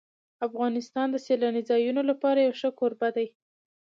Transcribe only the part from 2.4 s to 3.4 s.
یو ښه کوربه دی.